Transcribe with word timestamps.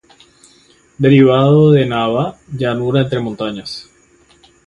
Derivado 1.05 1.69
de 1.71 1.85
"nava", 1.85 2.35
"llanura 2.51 3.01
entre 3.01 3.19
montañas". 3.19 3.87